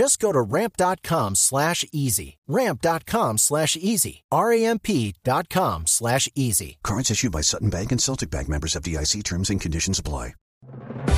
Just 0.00 0.18
go 0.18 0.32
to 0.32 0.40
ramp.com 0.40 1.34
slash 1.34 1.84
easy. 1.92 2.38
Ramp.com 2.48 3.36
slash 3.36 3.76
easy. 3.76 4.22
R-A-M-P.com 4.32 5.82
slash 5.86 6.26
easy. 6.34 6.78
Cards 6.82 7.10
issued 7.10 7.32
by 7.32 7.42
Sutton 7.42 7.68
Bank 7.68 7.92
and 7.92 8.00
Celtic 8.00 8.30
Bank 8.30 8.48
members 8.48 8.74
of 8.76 8.82
DIC 8.82 9.22
terms 9.24 9.50
and 9.50 9.60
conditions 9.60 9.98
apply. 9.98 10.32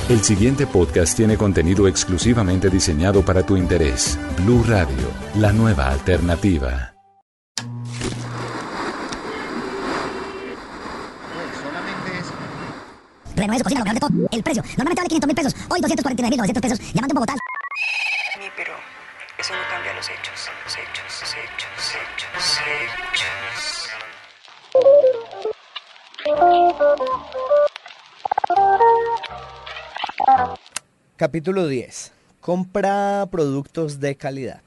El 0.09 0.21
siguiente 0.21 0.67
podcast 0.67 1.15
tiene 1.15 1.37
contenido 1.37 1.87
exclusivamente 1.87 2.69
diseñado 2.69 3.23
para 3.23 3.45
tu 3.45 3.55
interés. 3.55 4.19
Blue 4.43 4.61
Radio, 4.67 5.07
la 5.35 5.53
nueva 5.53 5.87
alternativa. 5.87 6.93
Renueve 13.33 13.59
su 13.59 13.63
cocina, 13.63 13.79
lo 13.79 13.85
mejor 13.85 13.93
de 13.93 13.99
todo. 13.99 14.29
El 14.29 14.43
precio. 14.43 14.63
Normalmente 14.77 15.01
vale 15.01 15.09
500 15.09 15.27
mil 15.27 15.35
pesos. 15.35 15.55
Hoy 15.69 15.79
249.900 15.79 16.61
pesos. 16.61 16.79
Llamando 16.93 17.13
en 17.13 17.15
Bogotá. 17.15 17.42
Pero 18.63 18.77
eso 19.37 19.53
no 19.53 19.59
cambia 19.69 19.93
los 19.93 20.09
hechos, 20.09 20.49
los 20.63 20.77
hechos, 20.77 21.03
los 21.21 21.33
hechos, 21.33 21.69
los 21.75 22.61
hechos, 22.61 22.61
hechos. 23.05 23.89
Capítulo 31.17 31.67
10. 31.67 32.13
Compra 32.39 33.27
productos 33.31 33.99
de 33.99 34.15
calidad. 34.15 34.61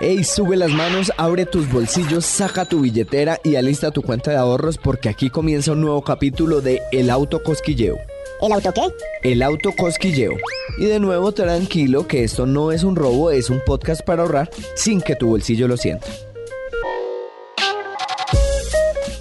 Ey, 0.00 0.22
sube 0.22 0.56
las 0.56 0.70
manos, 0.70 1.12
abre 1.16 1.44
tus 1.44 1.68
bolsillos, 1.72 2.24
saca 2.24 2.64
tu 2.66 2.82
billetera 2.82 3.40
y 3.42 3.56
alista 3.56 3.90
tu 3.90 4.02
cuenta 4.02 4.30
de 4.30 4.36
ahorros 4.36 4.78
porque 4.78 5.08
aquí 5.08 5.28
comienza 5.28 5.72
un 5.72 5.80
nuevo 5.80 6.02
capítulo 6.04 6.60
de 6.60 6.82
El 6.92 7.10
Auto 7.10 7.42
Cosquilleo. 7.42 7.98
¿El 8.40 8.52
auto 8.52 8.72
qué? 8.72 9.30
El 9.30 9.42
auto 9.42 9.72
cosquilleo. 9.72 10.36
Y 10.78 10.86
de 10.86 11.00
nuevo 11.00 11.32
tranquilo 11.32 12.06
que 12.06 12.22
esto 12.22 12.46
no 12.46 12.70
es 12.70 12.84
un 12.84 12.94
robo, 12.94 13.32
es 13.32 13.50
un 13.50 13.60
podcast 13.66 14.02
para 14.02 14.22
ahorrar 14.22 14.48
sin 14.76 15.00
que 15.00 15.16
tu 15.16 15.26
bolsillo 15.28 15.66
lo 15.66 15.76
sienta. 15.76 16.06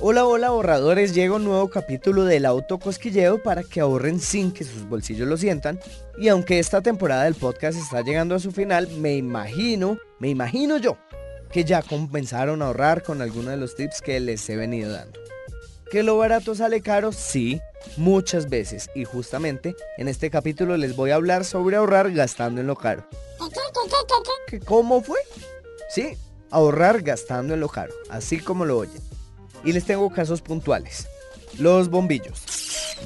Hola, 0.01 0.23
hola 0.25 0.47
ahorradores, 0.47 1.15
llega 1.15 1.33
un 1.33 1.45
nuevo 1.45 1.67
capítulo 1.67 2.25
del 2.25 2.45
auto 2.45 2.77
cosquilleo 2.77 3.41
para 3.41 3.63
que 3.63 3.79
ahorren 3.79 4.19
sin 4.19 4.51
que 4.51 4.63
sus 4.63 4.88
bolsillos 4.88 5.27
lo 5.27 5.35
sientan. 5.35 5.79
Y 6.19 6.27
aunque 6.27 6.59
esta 6.59 6.81
temporada 6.81 7.23
del 7.23 7.33
podcast 7.33 7.79
está 7.79 8.03
llegando 8.03 8.35
a 8.35 8.39
su 8.39 8.51
final, 8.51 8.88
me 8.99 9.15
imagino, 9.15 9.97
me 10.19 10.29
imagino 10.29 10.77
yo, 10.77 10.95
que 11.51 11.63
ya 11.63 11.81
comenzaron 11.81 12.61
a 12.61 12.67
ahorrar 12.67 13.01
con 13.01 13.23
algunos 13.23 13.50
de 13.50 13.57
los 13.57 13.75
tips 13.75 14.00
que 14.00 14.19
les 14.19 14.47
he 14.47 14.56
venido 14.56 14.91
dando. 14.91 15.19
¿Que 15.89 16.03
lo 16.03 16.17
barato 16.17 16.53
sale 16.53 16.81
caro? 16.81 17.11
Sí, 17.11 17.59
muchas 17.95 18.49
veces. 18.49 18.89
Y 18.95 19.03
justamente 19.05 19.75
en 19.97 20.07
este 20.07 20.29
capítulo 20.29 20.77
les 20.77 20.95
voy 20.95 21.11
a 21.11 21.15
hablar 21.15 21.45
sobre 21.45 21.77
ahorrar 21.77 22.11
gastando 22.11 22.61
en 22.61 22.67
lo 22.67 22.75
caro. 22.75 23.07
¿Cómo 24.65 25.01
fue? 25.01 25.19
Sí, 25.89 26.17
ahorrar 26.51 27.01
gastando 27.01 27.53
en 27.53 27.59
lo 27.59 27.69
caro, 27.69 27.93
así 28.09 28.39
como 28.39 28.65
lo 28.65 28.77
oyen. 28.77 29.01
Y 29.63 29.73
les 29.73 29.85
tengo 29.85 30.09
casos 30.09 30.41
puntuales. 30.41 31.07
Los 31.57 31.89
bombillos. 31.89 32.43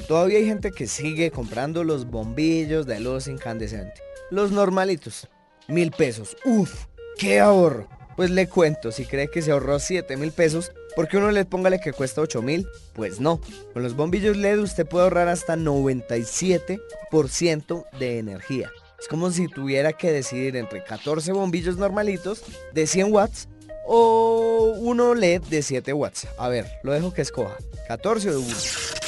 Todavía 0.08 0.38
hay 0.38 0.46
gente 0.46 0.72
que 0.72 0.86
sigue 0.86 1.30
comprando 1.30 1.84
los 1.84 2.06
bombillos 2.06 2.86
de 2.86 3.00
luz 3.00 3.28
incandescente. 3.28 4.00
Los 4.30 4.50
normalitos. 4.50 5.28
Mil 5.68 5.90
pesos. 5.90 6.36
Uf, 6.44 6.86
qué 7.18 7.40
ahorro. 7.40 7.88
Pues 8.16 8.30
le 8.30 8.48
cuento, 8.48 8.92
si 8.92 9.06
cree 9.06 9.28
que 9.28 9.42
se 9.42 9.52
ahorró 9.52 9.78
7 9.78 10.16
mil 10.16 10.32
pesos, 10.32 10.72
porque 10.94 11.16
uno 11.16 11.30
le 11.30 11.44
póngale 11.44 11.80
que 11.80 11.92
cuesta 11.92 12.20
8 12.20 12.42
mil, 12.42 12.68
pues 12.92 13.20
no. 13.20 13.40
Con 13.72 13.82
los 13.82 13.96
bombillos 13.96 14.36
LED 14.36 14.58
usted 14.58 14.86
puede 14.86 15.04
ahorrar 15.04 15.28
hasta 15.28 15.56
97% 15.56 17.84
de 17.98 18.18
energía. 18.18 18.70
Es 19.00 19.08
como 19.08 19.30
si 19.30 19.48
tuviera 19.48 19.94
que 19.94 20.12
decidir 20.12 20.56
entre 20.56 20.84
14 20.84 21.32
bombillos 21.32 21.76
normalitos 21.76 22.44
de 22.72 22.86
100 22.86 23.12
watts 23.12 23.48
o 23.84 24.74
uno 24.78 25.14
LED 25.14 25.42
de 25.42 25.62
7 25.62 25.92
watts. 25.92 26.26
A 26.38 26.48
ver, 26.48 26.66
lo 26.82 26.92
dejo 26.92 27.12
que 27.12 27.22
escoja. 27.22 27.56
14 27.88 28.30
o 28.30 28.40
1. 28.40 29.01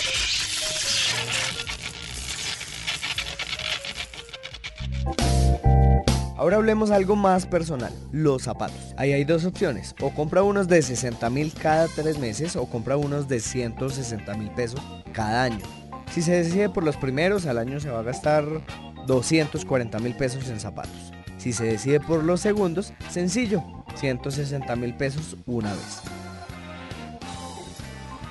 Ahora 6.44 6.56
hablemos 6.59 6.91
algo 6.91 7.16
más 7.16 7.47
personal, 7.47 7.91
los 8.12 8.43
zapatos. 8.43 8.77
Ahí 8.99 9.15
hay 9.15 9.25
dos 9.25 9.47
opciones, 9.47 9.94
o 10.03 10.10
compra 10.10 10.43
unos 10.43 10.69
de 10.69 10.82
60 10.82 11.31
mil 11.31 11.50
cada 11.55 11.88
tres 11.88 12.19
meses 12.19 12.55
o 12.55 12.66
compra 12.66 12.99
unos 12.99 13.28
de 13.28 13.41
160 13.41 14.34
mil 14.34 14.50
pesos 14.50 14.78
cada 15.15 15.44
año. 15.44 15.65
Si 16.12 16.21
se 16.21 16.32
decide 16.32 16.69
por 16.69 16.84
los 16.84 16.99
primeros, 16.99 17.47
al 17.47 17.56
año 17.56 17.81
se 17.81 17.88
va 17.88 18.00
a 18.00 18.03
gastar 18.03 18.44
240 19.06 19.99
mil 20.00 20.15
pesos 20.16 20.47
en 20.50 20.60
zapatos. 20.60 21.15
Si 21.38 21.55
se 21.55 21.65
decide 21.65 21.99
por 21.99 22.22
los 22.22 22.43
segundos, 22.43 22.93
sencillo, 23.09 23.65
160 23.94 24.76
mil 24.76 24.94
pesos 24.99 25.38
una 25.47 25.72
vez. 25.72 26.03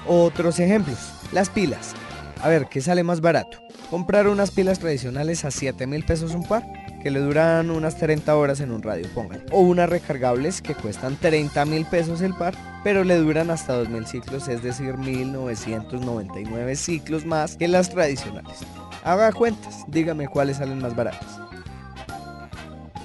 Otros 0.08 0.60
ejemplos, 0.60 1.00
las 1.32 1.50
pilas. 1.50 1.96
A 2.44 2.48
ver, 2.48 2.68
¿qué 2.70 2.80
sale 2.80 3.02
más 3.02 3.22
barato? 3.22 3.63
Comprar 3.94 4.28
unas 4.28 4.50
pilas 4.50 4.80
tradicionales 4.80 5.46
a 5.46 5.52
7 5.52 5.86
mil 5.86 6.04
pesos 6.04 6.34
un 6.34 6.48
par 6.48 6.66
que 7.04 7.12
le 7.12 7.20
duran 7.20 7.70
unas 7.70 7.96
30 7.96 8.36
horas 8.36 8.60
en 8.60 8.72
un 8.72 8.82
radio, 8.82 9.08
pongan. 9.14 9.44
O 9.52 9.60
unas 9.60 9.88
recargables 9.88 10.64
que 10.64 10.74
cuestan 10.74 11.16
30 11.16 11.64
mil 11.66 11.86
pesos 11.86 12.22
el 12.22 12.34
par, 12.34 12.56
pero 12.84 13.04
le 13.04 13.18
duran 13.18 13.52
hasta 13.52 13.74
2000 13.74 14.08
ciclos, 14.08 14.48
es 14.48 14.64
decir, 14.64 14.98
1999 14.98 16.76
ciclos 16.76 17.24
más 17.28 17.56
que 17.56 17.68
las 17.68 17.92
tradicionales. 17.92 18.58
Haga 19.04 19.32
cuentas, 19.32 19.84
dígame 19.86 20.28
cuáles 20.28 20.58
salen 20.58 20.80
más 20.80 20.96
baratas. 20.96 21.40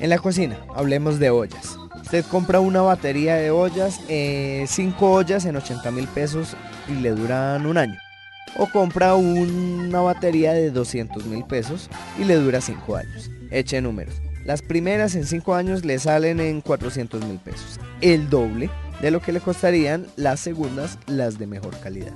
En 0.00 0.08
la 0.08 0.16
cocina, 0.16 0.56
hablemos 0.74 1.18
de 1.18 1.28
ollas. 1.28 1.76
Usted 2.00 2.24
compra 2.24 2.60
una 2.60 2.80
batería 2.80 3.36
de 3.36 3.50
ollas, 3.50 3.96
5 3.96 4.06
eh, 4.08 4.66
ollas 5.00 5.44
en 5.44 5.54
80 5.54 5.90
mil 5.90 6.08
pesos 6.08 6.56
y 6.88 6.92
le 6.94 7.10
duran 7.10 7.66
un 7.66 7.76
año. 7.76 8.07
O 8.56 8.66
compra 8.66 9.14
una 9.14 10.00
batería 10.00 10.52
de 10.52 10.70
200 10.70 11.26
mil 11.26 11.44
pesos 11.44 11.88
y 12.18 12.24
le 12.24 12.36
dura 12.36 12.60
5 12.60 12.96
años. 12.96 13.30
Eche 13.50 13.80
números. 13.80 14.14
Las 14.44 14.62
primeras 14.62 15.14
en 15.14 15.26
5 15.26 15.54
años 15.54 15.84
le 15.84 15.98
salen 15.98 16.40
en 16.40 16.60
400 16.60 17.24
mil 17.24 17.38
pesos. 17.38 17.78
El 18.00 18.30
doble 18.30 18.70
de 19.02 19.10
lo 19.10 19.20
que 19.20 19.32
le 19.32 19.40
costarían 19.40 20.06
las 20.16 20.40
segundas, 20.40 20.98
las 21.06 21.38
de 21.38 21.46
mejor 21.46 21.78
calidad. 21.80 22.14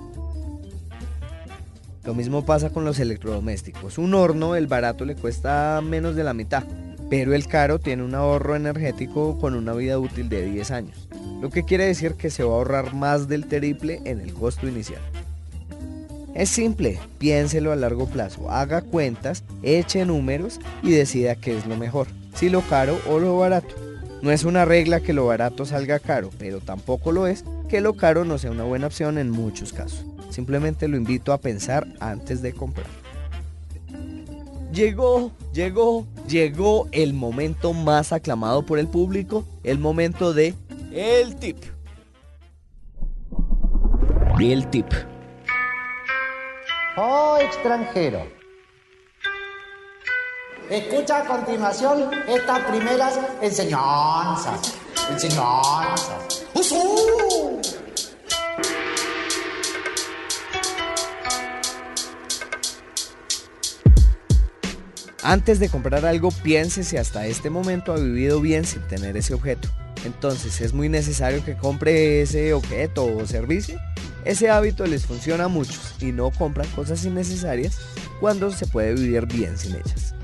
Lo 2.04 2.14
mismo 2.14 2.44
pasa 2.44 2.70
con 2.70 2.84
los 2.84 2.98
electrodomésticos. 2.98 3.98
Un 3.98 4.14
horno, 4.14 4.56
el 4.56 4.66
barato 4.66 5.04
le 5.04 5.14
cuesta 5.14 5.80
menos 5.82 6.16
de 6.16 6.24
la 6.24 6.34
mitad, 6.34 6.64
pero 7.08 7.34
el 7.34 7.46
caro 7.46 7.78
tiene 7.78 8.02
un 8.02 8.14
ahorro 8.14 8.56
energético 8.56 9.38
con 9.38 9.54
una 9.54 9.72
vida 9.72 9.98
útil 9.98 10.28
de 10.28 10.44
10 10.44 10.70
años, 10.72 11.08
lo 11.40 11.50
que 11.50 11.64
quiere 11.64 11.84
decir 11.84 12.14
que 12.14 12.30
se 12.30 12.42
va 12.42 12.52
a 12.52 12.56
ahorrar 12.56 12.94
más 12.94 13.28
del 13.28 13.46
triple 13.46 14.00
en 14.04 14.20
el 14.20 14.34
costo 14.34 14.66
inicial. 14.66 15.00
Es 16.34 16.48
simple, 16.48 16.98
piénselo 17.18 17.72
a 17.72 17.76
largo 17.76 18.06
plazo, 18.06 18.50
haga 18.50 18.80
cuentas, 18.80 19.44
eche 19.62 20.06
números 20.06 20.60
y 20.82 20.92
decida 20.92 21.34
qué 21.34 21.58
es 21.58 21.66
lo 21.66 21.76
mejor, 21.76 22.06
si 22.34 22.48
lo 22.48 22.62
caro 22.62 22.98
o 23.08 23.18
lo 23.18 23.36
barato. 23.36 23.74
No 24.22 24.30
es 24.30 24.44
una 24.44 24.64
regla 24.64 25.00
que 25.00 25.12
lo 25.12 25.26
barato 25.26 25.66
salga 25.66 25.98
caro, 25.98 26.30
pero 26.38 26.60
tampoco 26.60 27.12
lo 27.12 27.26
es 27.26 27.44
que 27.68 27.80
lo 27.80 27.94
caro 27.94 28.24
no 28.24 28.38
sea 28.38 28.50
una 28.50 28.64
buena 28.64 28.86
opción 28.86 29.18
en 29.18 29.30
muchos 29.30 29.72
casos. 29.72 30.06
Simplemente 30.30 30.88
lo 30.88 30.96
invito 30.96 31.32
a 31.34 31.38
pensar 31.38 31.86
antes 32.00 32.40
de 32.40 32.54
comprar. 32.54 32.86
Llegó, 34.72 35.32
llegó, 35.52 36.06
llegó 36.26 36.88
el 36.92 37.12
momento 37.12 37.74
más 37.74 38.12
aclamado 38.12 38.64
por 38.64 38.78
el 38.78 38.88
público, 38.88 39.44
el 39.64 39.78
momento 39.78 40.32
de 40.32 40.54
el 40.92 41.36
tip. 41.36 41.58
El 44.40 44.66
tip. 44.68 44.86
O 46.96 47.38
extranjero. 47.38 48.26
Escucha 50.70 51.18
a 51.18 51.24
continuación 51.26 52.10
estas 52.26 52.60
primeras 52.60 53.18
enseñanzas. 53.40 54.74
Enseñanzas. 55.10 56.46
¡Usú! 56.54 57.60
Antes 65.24 65.60
de 65.60 65.68
comprar 65.68 66.04
algo, 66.04 66.30
piense 66.42 66.82
si 66.82 66.96
hasta 66.96 67.26
este 67.26 67.48
momento 67.48 67.92
ha 67.92 67.96
vivido 67.96 68.40
bien 68.40 68.64
sin 68.64 68.82
tener 68.88 69.16
ese 69.16 69.34
objeto. 69.34 69.68
Entonces, 70.04 70.60
¿es 70.60 70.72
muy 70.72 70.88
necesario 70.88 71.44
que 71.44 71.56
compre 71.56 72.22
ese 72.22 72.52
objeto 72.54 73.04
o 73.04 73.24
servicio? 73.26 73.78
Ese 74.24 74.50
hábito 74.50 74.86
les 74.86 75.06
funciona 75.06 75.44
a 75.44 75.48
muchos 75.48 75.94
y 76.00 76.12
no 76.12 76.30
compran 76.30 76.68
cosas 76.70 77.04
innecesarias 77.04 77.78
cuando 78.20 78.50
se 78.50 78.66
puede 78.66 78.94
vivir 78.94 79.26
bien 79.26 79.58
sin 79.58 79.74
ellas. 79.74 80.14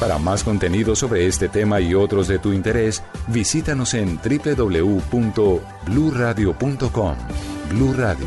Para 0.00 0.18
más 0.18 0.42
contenido 0.42 0.96
sobre 0.96 1.26
este 1.26 1.50
tema 1.50 1.78
y 1.80 1.94
otros 1.94 2.26
de 2.26 2.38
tu 2.38 2.54
interés, 2.54 3.02
visítanos 3.28 3.92
en 3.92 4.18
www.bluradio.com. 4.18 7.16
Blu 7.68 7.92
Radio, 7.92 8.26